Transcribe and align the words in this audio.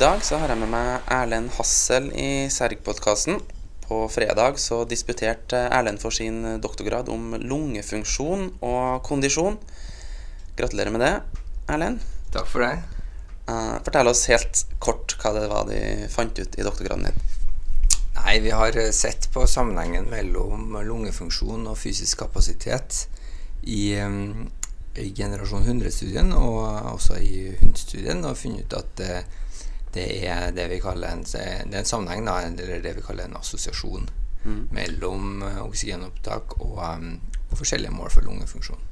dag 0.00 0.22
så 0.24 0.38
har 0.40 0.48
jeg 0.48 0.56
med 0.62 0.70
meg 0.72 1.08
Erlend 1.12 1.50
Hassel 1.58 2.06
i 2.16 2.46
Serg-podkasten. 2.48 3.34
På 3.84 3.98
fredag 4.08 4.56
så 4.56 4.78
disputerte 4.88 5.58
Erlend 5.68 6.00
for 6.00 6.14
sin 6.14 6.38
doktorgrad 6.62 7.10
om 7.12 7.34
lungefunksjon 7.36 8.46
og 8.64 9.02
kondisjon. 9.04 9.58
Gratulerer 10.56 10.94
med 10.94 11.04
det, 11.04 11.10
Erlend. 11.68 12.06
Takk 12.32 12.48
for 12.48 12.64
det. 12.64 12.70
Uh, 13.44 13.76
fortell 13.84 14.08
oss 14.08 14.22
helt 14.32 14.62
kort 14.80 15.18
hva 15.20 15.34
det 15.36 15.42
var 15.52 15.68
de 15.68 15.82
fant 16.08 16.40
ut 16.40 16.56
i 16.56 16.64
doktorgraden 16.64 17.10
din. 17.10 17.20
Nei, 18.22 18.38
Vi 18.40 18.56
har 18.56 18.80
sett 18.96 19.28
på 19.34 19.44
sammenhengen 19.44 20.08
mellom 20.08 20.78
lungefunksjon 20.80 21.68
og 21.68 21.76
fysisk 21.76 22.22
kapasitet 22.24 23.02
i, 23.68 24.00
um, 24.00 24.48
i 24.96 25.12
generasjon 25.12 25.68
100-studien 25.68 26.32
og 26.32 26.64
også 26.94 27.20
i 27.20 27.50
HUND-studien, 27.60 28.24
og 28.24 28.40
funnet 28.40 28.64
ut 28.64 28.80
at 28.80 29.06
det, 29.94 30.06
er 30.26 30.54
det 30.56 30.68
vi 30.70 30.80
kaller 30.82 31.16
en, 31.16 31.24
det 31.26 31.74
er 31.74 31.82
en 31.82 31.88
sammenheng, 31.88 32.24
da, 32.28 32.40
eller 32.46 32.82
det 32.84 32.96
vi 32.98 33.04
kaller 33.04 33.26
en 33.28 33.38
assosiasjon 33.40 34.08
mm. 34.44 34.62
mellom 34.76 35.42
oksygenopptak 35.66 36.58
og, 36.60 36.78
um, 36.78 37.18
og 37.50 37.58
forskjellige 37.58 37.94
mål 37.94 38.12
for 38.14 38.26
lungefunksjon. 38.26 38.86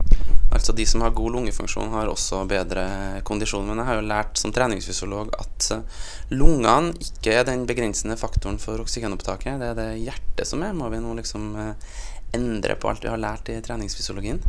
Altså 0.51 0.73
De 0.73 0.87
som 0.89 1.03
har 1.05 1.15
god 1.15 1.35
lungefunksjon, 1.37 1.93
har 1.93 2.11
også 2.11 2.43
bedre 2.49 2.87
kondisjon. 3.29 3.67
Men 3.69 3.83
jeg 3.83 3.89
har 3.91 3.99
jo 3.99 4.07
lært 4.09 4.41
som 4.41 4.55
treningsfysiolog 4.55 5.31
at 5.39 5.69
eh, 5.77 6.05
lungene 6.35 6.95
ikke 7.05 7.37
er 7.37 7.47
den 7.47 7.67
begrensende 7.69 8.17
faktoren 8.19 8.59
for 8.63 8.81
oksygenopptaket. 8.83 9.61
Det 9.61 9.71
er 9.73 9.79
det 9.79 9.89
hjertet 10.01 10.49
som 10.49 10.65
er. 10.65 10.75
Må 10.77 10.89
vi 10.93 11.03
nå 11.05 11.15
liksom 11.21 11.53
eh, 11.61 11.95
endre 12.39 12.79
på 12.81 12.91
alt 12.91 13.05
vi 13.05 13.13
har 13.13 13.21
lært 13.21 13.53
i 13.53 13.61
treningsfysiologien? 13.65 14.41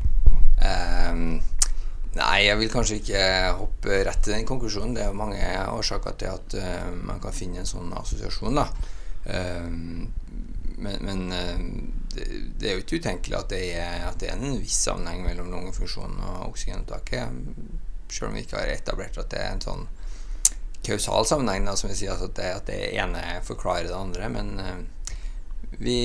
Um, 0.59 1.39
nei, 2.17 2.45
jeg 2.47 2.57
vil 2.59 2.71
kanskje 2.73 2.99
ikke 3.01 3.25
hoppe 3.59 3.99
rett 4.07 4.23
til 4.25 4.35
den 4.35 4.47
konklusjonen. 4.49 4.95
Det 4.97 5.03
er 5.05 5.17
mange 5.17 5.43
årsaker 5.75 6.17
til 6.19 6.33
at 6.33 6.57
uh, 6.61 6.89
man 7.05 7.21
kan 7.23 7.35
finne 7.35 7.61
en 7.61 7.69
sånn 7.69 7.93
assosiasjon. 7.99 8.57
da. 8.57 8.65
Uh, 9.29 9.69
men, 10.79 11.01
men 11.03 11.23
det, 12.13 12.25
det, 12.55 12.69
er 12.69 12.77
jo 12.77 12.83
ikke 12.85 13.01
utenkelig 13.01 13.35
at 13.35 13.49
det, 13.51 13.63
er, 13.75 14.05
at 14.07 14.19
det 14.21 14.29
er 14.29 14.37
en 14.37 14.61
viss 14.61 14.77
sammenheng 14.85 15.25
mellom 15.25 15.49
lungefunksjon 15.51 16.15
og 16.23 16.45
oksygenopptaket. 16.53 17.41
Selv 18.09 18.29
om 18.29 18.37
vi 18.37 18.45
ikke 18.45 18.61
har 18.61 18.71
etablert 18.71 19.19
at 19.19 19.33
det 19.33 19.41
er 19.43 19.57
en 19.57 19.65
sånn 19.65 19.83
kausal 20.85 21.27
sammenheng, 21.27 21.67
da, 21.67 21.75
som 21.77 21.91
vi 21.91 21.97
sier, 21.99 22.13
altså 22.13 22.29
at, 22.31 22.37
det, 22.39 22.47
at 22.61 22.71
det 22.71 22.79
ene 22.95 23.25
forklarer 23.45 23.89
det 23.89 23.97
andre. 23.97 24.31
Men 24.31 24.55
uh, 24.63 25.09
vi, 25.77 25.97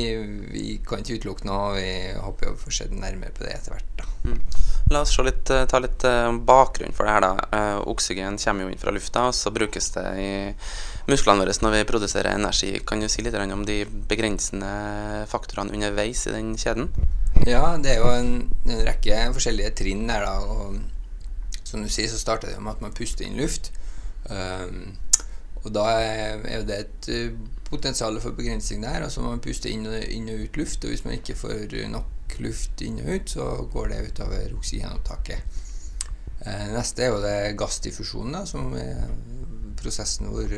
vi, 0.51 0.67
kan 0.87 1.03
ikke 1.03 1.21
utelukke 1.21 1.49
noe, 1.49 1.71
og 1.71 1.79
vi 1.79 2.21
håper 2.27 2.53
å 2.53 2.59
få 2.59 2.75
sett 2.75 2.95
nærmere 2.95 3.35
på 3.35 3.47
det 3.47 3.57
etter 3.57 3.77
hvert. 3.77 4.05
Mm. 4.27 4.41
La 4.91 5.01
oss 5.01 5.19
litt, 5.19 5.51
eh, 5.51 5.65
ta 5.65 5.79
litt 5.81 6.05
uh, 6.05 6.29
bakgrunn 6.45 6.93
for 6.93 7.09
det 7.09 7.15
her. 7.15 7.25
da. 7.25 7.33
Uh, 7.53 7.89
oksygen 7.89 8.37
kommer 8.39 8.65
jo 8.67 8.73
inn 8.73 8.81
fra 8.81 8.93
lufta, 8.93 9.29
og 9.31 9.35
så 9.35 9.53
brukes 9.55 9.91
det 9.97 10.05
i 10.21 10.33
musklene 11.09 11.41
våre 11.41 11.55
når 11.65 11.77
vi 11.79 11.87
produserer 11.89 12.35
energi. 12.35 12.73
Kan 12.85 13.01
du 13.01 13.09
si 13.09 13.25
litt 13.25 13.35
om 13.35 13.65
de 13.65 13.85
begrensende 13.85 15.25
faktorene 15.31 15.73
underveis 15.73 16.27
i 16.29 16.35
den 16.37 16.53
kjeden? 16.61 16.91
Ja, 17.49 17.77
det 17.81 17.95
er 17.95 18.03
jo 18.03 18.13
en, 18.13 18.35
en 18.69 18.85
rekke 18.85 19.23
forskjellige 19.33 19.73
trinn 19.81 20.05
der, 20.09 20.29
da. 20.29 20.37
Og 20.45 21.65
som 21.65 21.83
du 21.83 21.89
sier, 21.89 22.11
så 22.13 22.21
starter 22.21 22.53
det 22.53 22.61
med 22.61 22.77
at 22.77 22.85
man 22.85 22.95
puster 22.95 23.25
inn 23.25 23.41
luft. 23.41 23.73
Um, 24.29 24.99
og 25.65 25.73
da 25.73 25.89
er, 25.97 26.43
jo 26.59 26.65
det 26.69 26.77
et 26.77 27.09
potensial 27.71 28.21
for 28.21 28.37
begrensning 28.37 28.85
der. 28.85 29.01
Altså 29.07 29.25
man 29.25 29.41
puster 29.41 29.73
inn 29.73 29.89
og, 29.89 29.97
inn 30.13 30.29
og 30.29 30.45
ut 30.45 30.61
luft, 30.61 30.85
og 30.85 30.93
hvis 30.93 31.07
man 31.09 31.17
ikke 31.17 31.39
får 31.41 31.73
nok 31.89 32.14
luft 32.43 32.83
inn 32.85 33.01
og 33.03 33.11
ut, 33.15 33.35
så 33.37 33.47
går 33.73 33.93
det 33.93 34.03
utover 34.09 34.57
oksygenopptaket. 34.59 35.61
Uh, 36.45 36.67
neste 36.75 37.05
er 37.05 37.13
jo 37.13 37.23
det 37.23 37.55
gassdiffusjonen, 37.61 38.47
som 38.49 38.75
er 38.79 39.07
prosessen 39.81 40.31
hvor, 40.33 40.51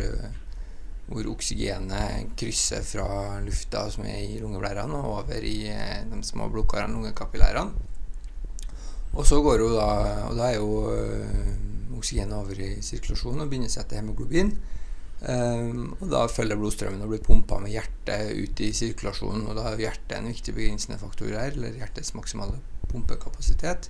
hvor 1.10 1.28
oksygenet 1.32 2.32
krysser 2.38 2.84
fra 2.86 3.08
lufta 3.42 3.86
som 3.90 4.06
er 4.06 4.22
i 4.22 4.38
lungeblærene, 4.42 5.02
og 5.02 5.22
over 5.22 5.42
i 5.42 5.58
eh, 5.72 6.04
de 6.06 6.22
små 6.26 6.48
blodkarene, 6.52 6.94
lungekapillærene. 6.94 7.86
Og 9.16 9.24
så 9.26 9.40
går 9.40 9.62
jo 9.62 9.68
da 9.72 9.86
Og 10.28 10.34
da 10.36 10.50
er 10.50 10.58
jo 10.58 10.72
oksygenet 11.96 12.36
over 12.36 12.58
i 12.60 12.82
sirkulasjonen 12.84 13.44
og 13.44 13.50
begynner 13.50 13.72
seg 13.72 13.88
til 13.88 14.02
hemoglobin. 14.02 14.52
Um, 15.20 15.94
og 15.96 16.10
da 16.12 16.26
følger 16.28 16.58
blodstrømmen 16.60 17.00
og 17.00 17.14
blir 17.14 17.22
pumpa 17.24 17.56
med 17.62 17.72
hjertet 17.72 18.34
ut 18.36 18.60
i 18.60 18.72
sirkulasjonen. 18.76 19.46
Og 19.48 19.56
da 19.56 19.70
er 19.70 19.86
hjertet 19.86 20.18
en 20.18 20.28
viktig 20.28 20.54
begrensende 20.56 21.00
faktor 21.00 21.32
her, 21.32 21.54
eller 21.54 21.78
hjertets 21.80 22.12
maksimale 22.16 22.60
pumpekapasitet. 22.90 23.88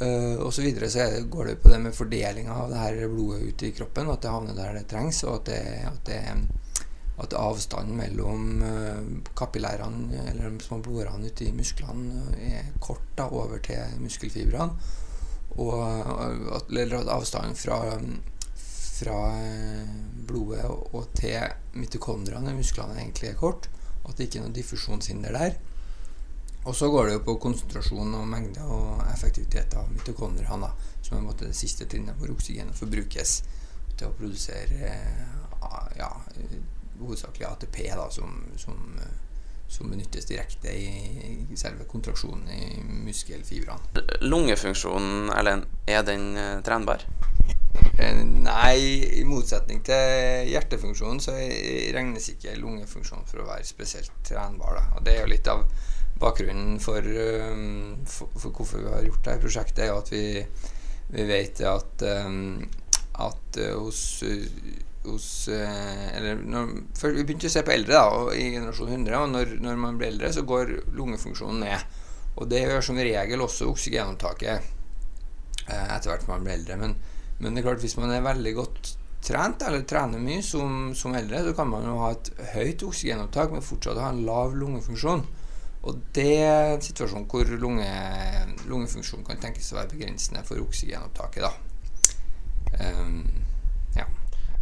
Uh, 0.00 0.40
og 0.40 0.48
så 0.56 0.64
videre 0.64 0.88
så 0.90 1.04
går 1.28 1.50
det 1.50 1.58
på 1.62 1.68
det 1.68 1.82
med 1.84 1.94
fordelinga 1.94 2.56
av 2.64 2.72
det 2.72 2.80
her 2.80 3.04
blodet 3.12 3.50
ut 3.50 3.66
i 3.68 3.74
kroppen, 3.76 4.08
og 4.08 4.16
at 4.16 4.24
det 4.24 4.32
havner 4.32 4.56
der 4.56 4.80
det 4.80 4.88
trengs, 4.90 5.20
og 5.28 5.42
at, 5.42 5.52
det, 5.52 5.60
at, 5.90 6.00
det, 6.08 6.88
at 7.22 7.36
avstanden 7.36 8.00
mellom 8.00 8.64
uh, 8.64 9.30
kapillærene, 9.36 10.24
eller 10.32 10.56
de 10.56 10.64
små 10.64 10.80
blodårene 10.80 11.28
ute 11.28 11.50
i 11.50 11.54
musklene, 11.54 12.24
er 12.40 12.72
kort 12.80 13.04
da, 13.20 13.28
over 13.28 13.60
til 13.60 14.00
muskelfibrene. 14.00 14.98
Og 15.60 15.76
eller 16.72 16.94
at 17.02 17.10
avstanden 17.12 17.58
fra, 17.60 17.82
fra 19.02 19.18
blodet 20.26 20.64
og 20.70 21.10
til 21.18 21.78
mitokondriene 21.78 22.54
musklene 22.56 23.00
egentlig 23.00 23.32
er 23.32 23.38
kort. 23.38 23.68
Og 24.02 24.10
At 24.10 24.18
det 24.18 24.28
ikke 24.28 24.40
er 24.40 24.46
noe 24.46 24.56
diffusjonshinder 24.56 25.34
der. 25.34 25.58
Og 26.64 26.76
så 26.78 26.88
går 26.90 27.06
det 27.06 27.14
jo 27.16 27.24
på 27.26 27.38
konsentrasjon 27.42 28.14
og 28.14 28.28
mengde 28.30 28.62
og 28.62 29.02
effektivitet 29.10 29.74
av 29.74 29.90
mitokondriene, 29.90 30.68
som 31.02 31.26
er 31.26 31.40
det 31.40 31.56
siste 31.58 31.88
trinnet 31.90 32.14
hvor 32.20 32.30
oksygenet 32.30 32.78
forbrukes 32.78 33.40
til 33.96 34.06
å 34.06 34.14
produsere 34.14 34.92
ja, 35.98 36.10
hovedsakelig 37.00 37.48
ATP, 37.48 37.80
da, 37.98 38.06
som, 38.14 38.44
som, 38.56 38.78
som 39.68 39.90
benyttes 39.90 40.28
direkte 40.30 40.70
i, 40.70 40.86
i 41.50 41.58
selve 41.58 41.88
kontraksjonen 41.90 42.46
i 42.54 42.78
muskelfibrene. 43.08 44.06
Lungefunksjonen, 44.22 45.32
Erlend, 45.34 45.66
er 45.90 46.06
den 46.06 46.30
eh, 46.38 46.60
trenbar? 46.62 47.02
Eh, 48.02 48.22
nei, 48.24 48.78
i 49.20 49.22
motsetning 49.28 49.82
til 49.86 50.50
hjertefunksjonen 50.50 51.20
så 51.22 51.34
regnes 51.94 52.30
ikke 52.32 52.56
lungefunksjonen 52.58 53.28
for 53.28 53.42
å 53.42 53.48
være 53.50 53.66
spesielt 53.68 54.14
trenbar. 54.26 54.78
Da. 54.78 54.84
Og 54.96 55.04
det 55.06 55.14
er 55.14 55.22
jo 55.22 55.32
litt 55.32 55.50
av 55.50 55.64
bakgrunnen 56.22 56.78
for, 56.82 57.02
um, 57.02 58.00
for, 58.06 58.30
for, 58.38 58.54
hvorfor 58.54 58.82
vi 58.82 58.90
har 58.94 59.06
gjort 59.06 59.24
dette 59.26 59.42
prosjektet, 59.42 59.84
er 59.86 59.94
at 59.94 60.10
vi, 60.12 60.24
vi 61.14 61.28
vet 61.28 61.62
at, 61.66 62.04
um, 62.26 62.60
at 63.26 63.58
hos, 63.76 64.02
hos 65.06 65.26
Eller 65.52 66.38
når, 66.46 66.70
Vi 67.02 67.24
begynte 67.24 67.50
å 67.50 67.54
se 67.54 67.64
på 67.66 67.74
eldre 67.74 67.98
da, 67.98 68.36
i 68.38 68.52
generasjon 68.54 68.94
100, 68.98 69.18
og 69.18 69.32
når, 69.34 69.56
når, 69.62 69.80
man 69.82 69.98
blir 69.98 70.12
eldre, 70.12 70.30
så 70.34 70.46
går 70.46 70.76
lungefunksjonen 70.94 71.66
ned. 71.66 71.98
Og 72.38 72.46
det 72.48 72.62
gjør 72.64 72.86
som 72.86 72.98
regel 72.98 73.44
også 73.44 73.68
oksygenopptaket 73.70 74.70
etter 75.62 76.08
hvert 76.10 76.24
som 76.24 76.32
man 76.32 76.46
blir 76.46 76.56
eldre. 76.56 76.78
Men, 76.80 76.94
men, 77.42 77.52
det 77.52 77.62
er 77.62 77.68
klart 77.68 77.82
hvis 77.82 77.98
man 77.98 78.12
er 78.14 78.24
veldig 78.24 78.54
godt 78.56 78.92
trent 79.22 79.62
eller 79.66 79.84
trener 79.86 80.22
mye 80.22 80.42
som, 80.42 80.92
som 80.98 81.14
eldre, 81.14 81.44
så 81.46 81.54
kan 81.58 81.70
man 81.70 81.86
jo 81.86 81.98
ha 82.00 82.10
et 82.14 82.32
høyt 82.56 82.82
oksygenopptak, 82.86 83.52
men 83.54 83.64
fortsatt 83.64 84.00
ha 84.02 84.10
en 84.10 84.24
lav 84.26 84.54
lungefunksjon. 84.58 85.24
Og 85.82 86.02
det 86.14 86.32
er 86.44 86.72
en 86.76 86.82
situasjon 86.82 87.26
hvor 87.30 87.48
lunge, 87.58 87.90
lungefunksjon 88.70 89.24
kan 89.26 89.40
tenkes 89.42 89.72
å 89.72 89.80
være 89.80 89.94
begrensende 89.96 90.44
for 90.46 90.62
oksygenopptaket. 90.62 91.46
Um, 92.78 93.24
ja. 93.96 94.06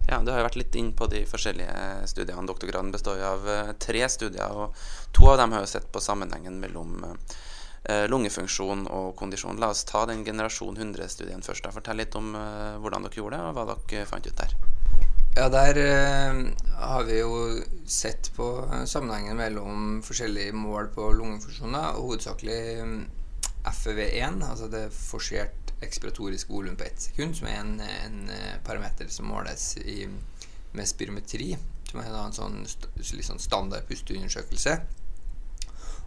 ja. 0.08 0.20
Du 0.24 0.32
har 0.32 0.40
jo 0.40 0.46
vært 0.48 0.58
litt 0.60 0.78
inn 0.80 0.94
på 0.96 1.08
de 1.12 1.26
forskjellige 1.28 2.08
studiene. 2.10 2.46
Doktorgraden 2.48 2.92
består 2.94 3.20
jo 3.20 3.28
av 3.34 3.48
uh, 3.48 3.72
tre 3.80 4.06
studier, 4.12 4.48
og 4.48 4.76
to 5.16 5.28
av 5.28 5.40
dem 5.42 5.56
har 5.56 5.64
jo 5.66 5.72
sett 5.74 5.88
på 5.92 6.04
sammenhengen 6.04 6.56
mellom 6.62 7.04
uh, 7.04 7.38
lungefunksjon 7.88 8.84
og 8.92 9.14
kondisjon. 9.16 9.56
La 9.60 9.70
oss 9.72 9.86
ta 9.88 10.02
den 10.06 10.20
generasjon 10.26 10.76
100-studien 10.76 11.40
først. 11.42 11.64
Da. 11.64 11.72
Fortell 11.72 11.96
litt 12.02 12.16
om 12.18 12.34
uh, 12.36 12.76
hvordan 12.82 13.06
dere 13.06 13.16
gjorde 13.16 13.38
det, 13.38 13.46
og 13.48 13.56
hva 13.56 13.78
dere 13.88 14.08
fant 14.10 14.28
ut 14.28 14.42
der. 14.42 14.52
Ja, 15.38 15.46
der 15.48 15.78
har 16.76 17.04
vi 17.06 17.20
jo 17.20 17.38
sett 17.88 18.32
på 18.36 18.50
sammenhengen 18.90 19.38
mellom 19.38 20.00
forskjellige 20.04 20.52
mål 20.58 20.90
på 20.92 21.06
lungefunksjoner, 21.16 21.94
og 21.94 22.10
hovedsakelig 22.10 22.60
um, 22.82 22.96
FEV1, 23.64 24.42
altså 24.50 24.68
det 24.68 24.88
forsert 24.92 25.60
ekspiratorisk 25.80 26.48
volum 26.48 26.76
på 26.76 26.84
ett 26.84 27.00
sekund, 27.00 27.36
som 27.36 27.46
er 27.46 27.60
en, 27.60 27.80
en 27.80 28.30
eh, 28.30 28.56
parameter 28.64 29.08
som 29.08 29.28
måles 29.30 29.76
i, 29.76 30.08
med 30.72 30.88
spirometri, 30.88 31.54
som 31.90 32.02
er 32.02 32.14
en 32.14 32.36
sånn, 32.36 32.58
litt 32.96 33.26
sånn 33.26 33.42
standard 33.42 33.88
pusteundersøkelse. 33.88 34.76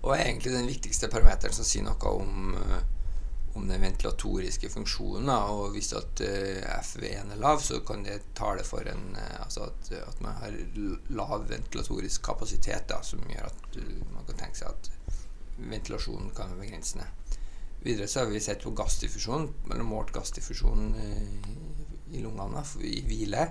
Og 0.03 0.13
er 0.15 0.25
egentlig 0.25 0.51
den 0.51 0.67
viktigste 0.67 1.07
parameteren 1.11 1.55
som 1.55 1.67
sier 1.67 1.85
noe 1.87 2.11
om 2.11 2.57
uh, 2.57 2.81
om 3.53 3.67
den 3.67 3.81
ventilatoriske 3.81 4.69
funksjonen. 4.69 5.29
Og 5.29 5.75
hvis 5.75 5.91
at 5.97 6.21
eh, 6.25 6.63
FV1 6.81 7.35
er 7.35 7.41
lav, 7.41 7.59
så 7.61 7.79
kan 7.85 8.05
det 8.05 8.31
tale 8.37 8.63
for 8.65 8.85
en, 8.89 9.11
uh, 9.17 9.43
altså 9.43 9.67
at, 9.67 9.91
at, 9.99 10.21
man 10.25 10.37
har 10.41 10.55
lav 11.13 11.45
ventilatorisk 11.49 12.23
kapasitet, 12.25 12.87
da, 12.89 13.01
som 13.05 13.21
gjør 13.29 13.51
at 13.51 13.77
man 14.13 14.25
kan 14.29 14.39
tenke 14.39 14.57
seg 14.57 14.73
at 14.73 14.89
ventilasjonen 15.57 16.33
kan 16.33 16.53
være 16.53 16.63
begrensende. 16.65 17.05
Videre 17.83 18.07
så 18.07 18.23
har 18.23 18.31
vi 18.31 18.41
sett 18.41 18.63
på 18.63 18.73
gassdiffusjon, 18.73 19.49
eller 19.69 19.85
målt 19.85 20.13
gassdiffusjon 20.15 20.93
i 22.13 22.21
lungene 22.23 22.63
i 22.87 23.01
hvile. 23.05 23.47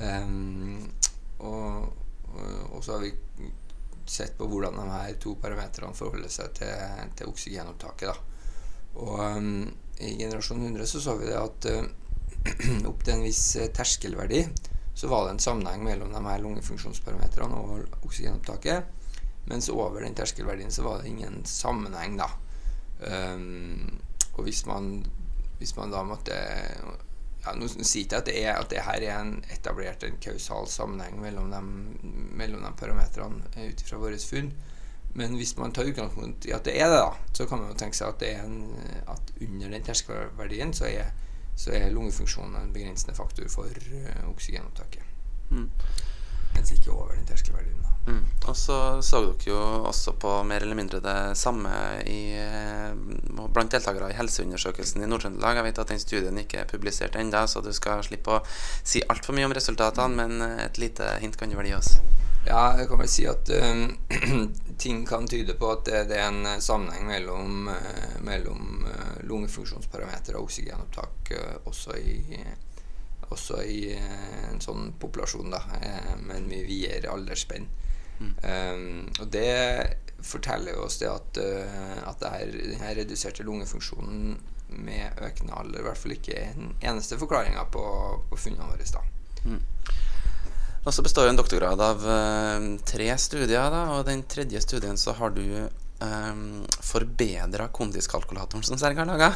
Um, 0.00 0.90
og, 1.38 1.86
og, 2.34 2.78
så 2.84 2.96
har 2.96 3.04
vi 3.04 3.12
sett 4.10 4.36
på 4.38 4.48
hvordan 4.50 4.76
de 4.78 4.86
her 4.90 5.14
to 5.22 5.36
parametrene 5.40 5.96
forholder 5.96 6.32
seg 6.32 6.52
til, 6.58 7.06
til 7.18 7.30
oksygenopptaket. 7.30 8.10
Da. 8.10 8.16
Og 9.00 9.20
um, 9.36 9.68
i 10.00 10.16
generasjon 10.18 10.62
100 10.64 10.88
så 10.90 11.02
så 11.04 11.14
vi 11.20 11.28
det 11.28 11.38
at 11.38 11.70
uh, 11.70 12.86
opp 12.90 13.04
til 13.04 13.14
en 13.14 13.24
viss 13.26 13.44
terskelverdi 13.76 14.44
så 15.00 15.08
var 15.08 15.24
det 15.24 15.36
en 15.36 15.42
sammenheng 15.42 15.84
mellom 15.84 16.10
de 16.12 16.20
her 16.26 16.42
lungefunksjonsparametrene 16.42 17.56
og 17.56 18.04
oksygenopptaket. 18.04 18.88
Mens 19.48 19.70
over 19.72 20.02
den 20.04 20.16
terskelverdien 20.18 20.72
så 20.74 20.84
var 20.84 21.00
det 21.00 21.08
ingen 21.08 21.40
sammenheng, 21.48 22.18
da. 22.20 22.28
Um, 23.00 24.00
og 24.36 24.44
hvis 24.44 24.66
man, 24.68 24.98
hvis 25.58 25.72
man 25.78 25.94
da 25.94 26.02
måtte 26.04 26.36
ja, 27.44 27.54
Nå 27.56 27.68
sier 27.70 28.04
ikke 28.04 28.20
at 28.20 28.28
det, 28.28 28.40
er, 28.44 28.82
her 28.86 29.04
er 29.06 29.14
en 29.16 29.38
etablert 29.52 30.04
en 30.04 30.18
kausal 30.22 30.68
sammenheng 30.68 31.20
mellom 31.22 31.48
de, 31.52 31.60
mellom 32.36 32.66
de 32.66 32.72
parametrene 32.76 33.48
eh, 33.54 33.70
ut 33.72 33.84
ifra 33.84 34.00
våre 34.02 34.20
funn. 34.20 34.52
Men 35.18 35.34
hvis 35.34 35.56
man 35.58 35.72
tar 35.74 35.88
utgangspunkt 35.90 36.46
i 36.46 36.52
at 36.54 36.68
det 36.68 36.76
er 36.78 36.92
det, 36.92 37.00
da, 37.00 37.14
så 37.34 37.46
kan 37.48 37.58
man 37.58 37.72
jo 37.72 37.78
tenke 37.80 37.98
seg 37.98 38.12
at, 38.12 38.22
en, 38.44 38.60
at 39.10 39.32
under 39.42 39.72
den 39.74 39.86
terskelverdien 39.88 40.74
så 40.76 40.86
er, 40.86 41.10
så 41.58 41.72
er 41.74 41.90
lungefunksjonen 41.90 42.60
en 42.60 42.74
begrensende 42.74 43.16
faktor 43.18 43.48
for 43.50 43.66
uh, 43.90 44.28
oksygenopptaket. 44.30 45.02
Mm. 45.50 45.66
Mens 46.54 46.72
ikke 46.74 46.92
over 46.92 47.14
den 47.14 47.28
terskelverdien. 47.28 47.80
Mm. 48.06 48.24
Og 48.48 48.56
så 48.56 48.76
så 49.04 49.20
dere 49.26 49.50
jo 49.52 49.58
også 49.86 50.14
på 50.18 50.30
mer 50.48 50.64
eller 50.64 50.78
mindre 50.78 51.00
det 51.04 51.16
samme 51.38 51.70
i, 52.08 52.32
eh, 52.34 52.94
blant 53.52 53.72
deltakere 53.72 54.10
i 54.10 54.16
helseundersøkelsen 54.16 55.04
i 55.04 55.10
Nord-Trøndelag. 55.10 55.60
Jeg 55.60 55.68
vet 55.68 55.82
at 55.82 55.92
den 55.92 56.00
studien 56.00 56.38
ikke 56.38 56.62
er 56.62 56.70
publisert 56.70 57.16
ennå, 57.16 57.44
så 57.46 57.62
du 57.62 57.72
skal 57.76 58.02
slippe 58.06 58.38
å 58.38 58.40
si 58.82 59.02
altfor 59.08 59.36
mye 59.36 59.50
om 59.50 59.56
resultatene, 59.56 60.16
men 60.16 60.42
eh, 60.46 60.64
et 60.64 60.80
lite 60.80 61.12
hint 61.20 61.36
kan 61.36 61.52
du 61.52 61.58
vel 61.60 61.70
gi 61.70 61.76
oss? 61.76 61.92
Ja, 62.46 62.72
jeg 62.78 62.88
kan 62.88 63.02
vel 63.02 63.10
si 63.12 63.26
at 63.28 63.50
um, 63.52 63.98
ting 64.82 65.04
kan 65.06 65.28
tyde 65.28 65.58
på 65.60 65.74
at 65.74 65.84
det, 65.84 66.06
det 66.08 66.16
er 66.16 66.30
en 66.32 66.62
sammenheng 66.64 67.04
mellom, 67.04 67.68
mellom 68.24 68.86
uh, 68.88 69.18
lungefunksjonsparameter 69.28 70.38
og 70.38 70.48
oksygenopptak 70.48 71.34
også 71.68 71.98
i 72.00 72.16
også 73.30 73.62
i 73.62 73.94
en 73.94 74.60
sånn 74.62 74.90
populasjon, 75.00 75.52
da, 75.52 75.62
med 76.20 76.36
en 76.36 76.50
mye 76.50 76.66
videre 76.68 77.12
aldersspenn. 77.14 77.68
Um, 78.20 79.08
og 79.16 79.30
det 79.32 79.96
forteller 80.20 80.76
oss 80.76 80.98
det 81.00 81.08
at, 81.08 81.40
uh, 81.40 82.00
at 82.10 82.20
det 82.20 82.32
her, 82.34 82.52
denne 82.52 82.92
reduserte 82.98 83.46
lungefunksjonen 83.46 84.34
med 84.84 85.22
økende 85.24 85.56
alder 85.56 85.80
i 85.80 85.86
hvert 85.88 85.98
fall 85.98 86.14
ikke 86.14 86.36
er 86.36 86.52
den 86.54 86.74
eneste 86.84 87.18
forklaringa 87.18 87.64
på, 87.72 87.82
på, 88.28 88.38
funnene 88.38 88.68
våre. 88.68 88.86
da. 88.92 89.02
Mm. 89.48 89.62
Og 90.84 90.94
så 90.94 91.04
består 91.04 91.26
jo 91.26 91.32
en 91.34 91.40
doktorgrad 91.40 91.80
av 91.84 92.04
uh, 92.04 92.68
tre 92.88 93.08
studier, 93.16 93.72
da, 93.72 93.86
og 93.96 94.04
den 94.08 94.24
tredje 94.28 94.62
studien 94.64 95.00
så 95.00 95.16
har 95.16 95.32
du 95.36 95.42
um, 95.42 95.68
ehm, 96.04 96.46
forbedra 96.84 97.68
kondiskalkulatoren 97.72 98.64
som 98.68 98.80
Serg 98.80 99.00
har 99.00 99.08
laga. 99.08 99.32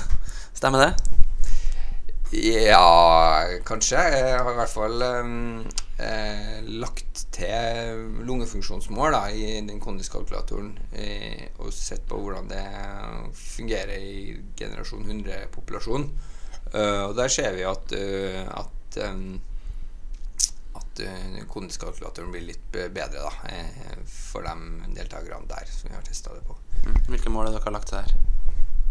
Stemmer 0.53 0.91
det? 0.91 1.24
Ja, 2.35 3.47
kanskje. 3.63 4.01
Jeg 4.11 4.39
har 4.43 4.51
i 4.51 4.57
hvert 4.59 4.73
fall 4.73 5.03
um, 5.23 5.61
eh, 6.03 6.57
lagt 6.83 7.21
til 7.35 8.01
lungefunksjonsmål 8.27 9.15
da, 9.15 9.21
i 9.31 9.61
den 9.63 9.79
kondiskalkulatoren 9.83 10.73
eh, 10.99 11.45
og 11.63 11.71
sett 11.75 12.03
på 12.11 12.19
hvordan 12.19 12.51
det 12.51 12.65
fungerer 13.39 14.03
i 14.03 14.35
generasjon 14.59 15.07
100-populasjon. 15.07 16.09
Uh, 16.75 16.81
eh, 16.81 17.03
og 17.05 17.15
der 17.21 17.31
ser 17.31 17.55
vi 17.55 17.67
at, 17.71 17.95
uh, 17.95 18.43
at, 18.65 18.99
um, 19.07 19.39
at 20.81 21.05
uh, 21.07 21.41
kondiskalkulatoren 21.55 22.35
blir 22.35 22.49
litt 22.51 22.67
bedre 22.75 23.29
da, 23.29 23.61
for 24.11 24.43
de 24.43 24.91
deltakerne 24.97 25.47
der 25.55 25.71
som 25.71 25.93
vi 25.93 25.99
har 26.01 26.07
testa 26.09 26.35
det 26.35 26.43
på. 26.49 26.59
Mm. 26.83 27.03
Hvilke 27.13 27.31
mål 27.31 27.53
er 27.53 27.61
dere 27.61 27.79
lagt 27.79 27.95
til 27.95 28.03
der? 28.03 28.33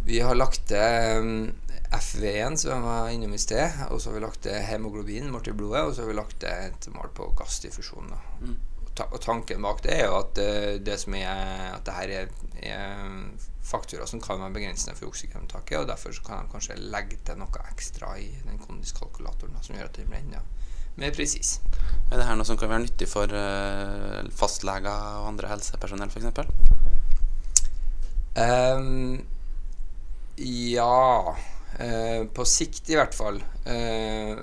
Vi 0.04 0.24
har 0.24 0.36
lagt 0.36 0.66
til 0.72 1.20
um, 1.20 1.52
FV1, 1.94 2.58
som 2.58 2.74
jeg 2.74 2.84
var 2.86 3.10
innom 3.14 3.34
i 3.36 3.42
sted. 3.42 3.80
Og 3.90 4.02
så 4.02 4.10
har 4.10 4.18
vi 4.18 4.26
lagt 4.26 4.44
til 4.46 4.68
hemoglobin 4.68 5.32
målt 5.34 5.50
i 5.50 5.56
blodet, 5.58 5.84
og 5.86 5.96
så 5.96 6.04
har 6.04 6.12
vi 6.12 6.20
lagt 6.20 6.40
til 6.42 6.70
et 6.70 6.88
mål 6.96 7.12
på 7.16 7.30
gassdiffusjon. 7.40 8.14
Mm. 8.42 8.56
Og, 8.94 9.02
og, 9.08 9.20
tanken 9.22 9.64
bak 9.66 9.82
det 9.86 9.96
er 9.98 10.04
jo 10.06 10.18
at 10.20 10.38
uh, 10.38 10.74
det 10.86 11.00
som 11.02 11.16
er 11.18 11.72
At 11.74 11.86
det 11.88 11.96
her 11.98 12.12
er, 12.14 12.28
er 12.62 13.08
faktorer 13.66 14.06
som 14.06 14.22
kan 14.22 14.42
være 14.42 14.54
begrensende 14.54 14.94
for 14.98 15.10
oksygenopptaket, 15.10 15.80
og 15.80 15.88
derfor 15.90 16.14
kan 16.26 16.46
de 16.46 16.52
kanskje 16.52 16.78
legge 16.94 17.18
til 17.26 17.40
noe 17.40 17.64
ekstra 17.72 18.12
i 18.22 18.28
den 18.44 18.60
kondiskalkulatoren 18.62 19.58
som 19.64 19.80
gjør 19.80 19.90
at 19.90 19.98
den 19.98 20.12
blir 20.12 20.22
enda 20.22 20.44
mer 21.00 21.14
presis. 21.16 21.56
Er 22.12 22.20
det 22.20 22.28
her 22.28 22.38
noe 22.38 22.46
som 22.46 22.60
kan 22.60 22.70
være 22.70 22.84
nyttig 22.84 23.08
for 23.10 23.32
uh, 23.34 24.20
fastleger 24.36 24.92
og 25.24 25.32
andre 25.32 25.50
helsepersonell 25.56 26.12
f.eks.? 26.14 26.46
Um, 28.34 29.24
ja 30.38 31.34
Eh, 31.80 32.26
på 32.34 32.46
sikt, 32.46 32.90
i 32.90 32.98
hvert 33.00 33.16
fall. 33.16 33.40
Eh, 33.66 34.38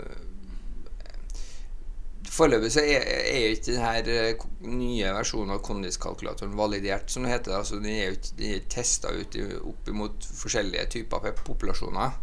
Foreløpig 2.30 2.70
så 2.70 2.82
er, 2.86 3.04
er 3.04 3.52
ikke 3.52 3.74
denne 3.74 4.16
eh, 4.30 4.44
nye 4.70 5.12
versjonen 5.16 5.56
av 5.56 5.62
kondiskalkulatoren 5.66 6.54
validert, 6.58 7.10
som 7.10 7.26
det 7.26 7.34
heter. 7.34 7.56
Altså, 7.58 7.80
den 7.82 7.90
er 7.92 8.10
jo 8.10 8.18
ikke 8.18 8.60
testa 8.70 9.12
ut 9.14 9.38
opp 9.60 9.90
mot 9.94 10.28
forskjellige 10.40 10.86
typer 10.96 11.32
populasjoner. 11.44 12.18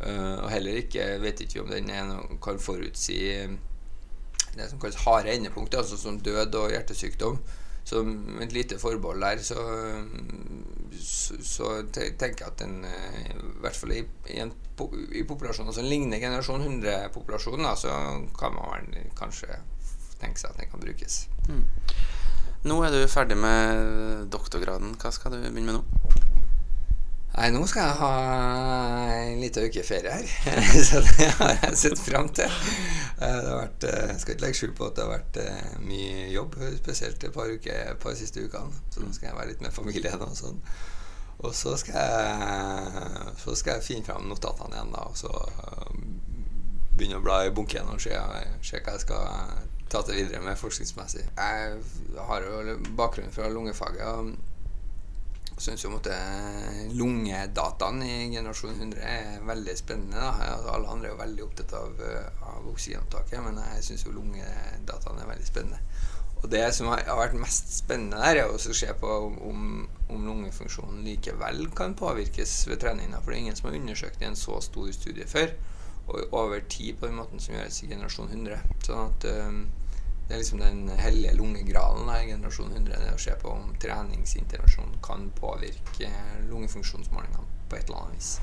Uh, 0.00 0.38
og 0.40 0.46
heller 0.48 0.78
ikke 0.80 1.18
vet 1.20 1.42
ikke 1.44 1.60
om 1.60 1.66
den 1.68 1.90
noe, 2.08 2.38
kan 2.40 2.56
forutsi 2.56 3.18
det 4.56 4.68
som 4.70 4.80
kalles 4.80 5.02
harde 5.04 5.34
endepunkter, 5.34 5.82
altså 5.82 5.98
som 6.00 6.16
død 6.24 6.56
og 6.56 6.72
hjertesykdom. 6.72 7.36
Så 7.90 8.04
med 8.06 8.44
et 8.44 8.52
lite 8.54 8.78
forbehold 8.78 9.24
der, 9.24 9.40
så, 9.42 9.62
så, 11.00 11.38
så, 11.42 11.70
tenker 11.90 12.44
jeg 12.44 12.46
at 12.46 12.60
den 12.60 12.84
eh, 12.86 13.32
i 13.32 13.62
hvert 13.64 13.76
fall 13.76 13.96
i, 13.96 14.04
i, 14.30 14.38
en, 14.44 14.52
i 15.10 15.24
populasjoner 15.26 15.74
som 15.74 15.88
ligner 15.90 16.22
generasjon 16.22 16.62
100-populasjonen, 16.68 17.66
så 17.76 17.96
kan 18.38 18.54
man 18.54 18.94
kanskje 19.18 19.58
tenke 20.20 20.38
seg 20.38 20.52
at 20.52 20.62
den 20.62 20.70
kan 20.70 20.86
brukes. 20.86 21.24
Mm. 21.48 21.66
Nå 22.70 22.82
er 22.84 22.94
du 22.94 23.00
ferdig 23.10 23.40
med 23.40 24.28
doktorgraden. 24.30 24.94
Hva 25.00 25.10
skal 25.16 25.34
du 25.34 25.42
begynne 25.42 25.72
med 25.72 25.80
nå? 25.80 26.29
Nei, 27.40 27.46
nå 27.54 27.62
skal 27.64 27.86
jeg 27.88 27.96
ha 28.02 28.08
en 29.16 29.38
liten 29.40 29.64
uke 29.64 29.80
ferie 29.86 30.12
her. 30.12 30.26
så 30.88 31.00
det 31.00 31.28
har 31.38 31.54
jeg 31.54 31.78
sett 31.80 32.02
fram 32.04 32.26
til. 32.36 32.50
Eh, 33.16 33.36
det 33.40 33.46
har 33.48 33.62
vært, 33.62 33.86
eh, 33.88 34.10
jeg 34.10 34.20
skal 34.20 34.34
ikke 34.34 34.44
legge 34.44 34.58
skjul 34.58 34.74
på 34.76 34.88
at 34.90 34.98
det 34.98 35.06
har 35.06 35.14
vært 35.14 35.38
eh, 35.40 35.70
mye 35.86 36.26
jobb, 36.34 36.58
spesielt 36.82 37.24
et 37.24 37.32
par 37.32 37.48
uker 37.48 37.78
et 37.94 38.02
par 38.02 38.18
siste 38.18 38.44
ukene. 38.44 38.82
Så 38.92 39.00
nå 39.00 39.08
skal 39.16 39.30
jeg 39.30 39.38
være 39.38 39.52
litt 39.54 39.64
med 39.64 39.72
familien 39.72 40.26
og 40.26 40.36
sånn. 40.36 40.60
Og 41.40 41.56
så 41.56 41.72
skal 41.80 41.96
jeg, 41.96 43.32
så 43.40 43.56
skal 43.56 43.78
jeg 43.78 43.86
finne 43.86 44.08
fram 44.10 44.28
notatene 44.28 44.76
igjen, 44.76 44.92
da, 44.92 45.06
og 45.08 45.16
så 45.16 45.32
begynne 46.98 47.22
å 47.22 47.24
bla 47.24 47.38
i 47.46 47.54
bunken 47.56 47.88
og 47.88 48.04
se, 48.04 48.12
se 48.68 48.82
hva 48.84 48.98
jeg 48.98 49.06
skal 49.06 49.54
ta 49.88 50.04
til 50.04 50.20
videre 50.20 50.44
med 50.44 50.60
forskningsmessig. 50.60 51.24
Jeg 51.24 52.20
har 52.28 52.44
jo 52.44 52.76
bakgrunn 53.00 53.32
fra 53.32 53.48
lungefaget. 53.48 54.36
Syns 55.60 55.84
jo 55.84 55.92
at 55.98 56.08
lungedataen 56.96 58.02
i 58.02 58.14
generasjon 58.32 58.74
100 58.74 59.02
er 59.04 59.42
veldig 59.48 59.76
spennende. 59.78 60.16
Da. 60.16 60.54
Alle 60.74 60.88
andre 60.88 61.10
er 61.10 61.14
jo 61.14 61.20
veldig 61.20 61.44
opptatt 61.46 61.74
av, 61.78 62.00
eh, 62.06 62.46
av 62.54 62.68
oksygenopptaket, 62.72 63.42
men 63.44 63.60
jeg 63.74 63.84
syns 63.88 64.06
jo 64.06 64.14
lungedataen 64.16 65.20
er 65.20 65.30
veldig 65.30 65.46
spennende. 65.46 65.82
Og 66.40 66.48
det 66.48 66.62
som 66.72 66.88
har 66.88 67.04
vært 67.04 67.36
mest 67.36 67.74
spennende 67.82 68.20
der, 68.22 68.42
er 68.42 68.52
å 68.52 68.58
se 68.58 68.92
på 69.00 69.16
om, 69.44 69.64
om 70.08 70.22
lungefunksjonen 70.24 71.02
likevel 71.04 71.66
kan 71.76 71.96
påvirkes 71.98 72.54
ved 72.70 72.80
trening. 72.80 73.12
For 73.18 73.28
det 73.28 73.36
er 73.36 73.42
ingen 73.44 73.58
som 73.58 73.68
har 73.68 73.76
undersøkt 73.76 74.22
i 74.22 74.30
en 74.30 74.38
så 74.40 74.56
stor 74.64 74.88
studie 74.96 75.28
før, 75.28 75.52
og 76.08 76.32
over 76.34 76.64
tid 76.68 76.96
på 76.98 77.10
den 77.10 77.20
måten 77.20 77.42
som 77.42 77.54
gjøres 77.54 77.82
i 77.84 77.90
generasjon 77.92 78.32
100. 78.32 78.64
Sånn 78.86 79.12
at 79.12 79.28
um, 79.44 79.60
det 80.30 80.36
er 80.36 80.38
liksom 80.38 80.58
den 80.58 80.88
hellige 80.88 81.34
lungegralen 81.34 82.10
i 82.14 82.30
generasjon 82.30 82.72
100. 82.72 82.94
Det 83.02 83.14
å 83.14 83.18
se 83.18 83.32
på 83.42 83.48
om 83.50 83.74
treningsintervensjon 83.82 84.94
kan 85.02 85.30
påvirke 85.34 86.06
lungefunksjonsmålingene 86.46 87.66
på 87.66 87.76
et 87.80 87.90
eller 87.90 88.04
annet 88.04 88.20
vis. 88.20 88.38